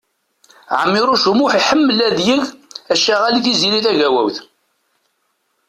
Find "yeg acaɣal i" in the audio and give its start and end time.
2.27-3.41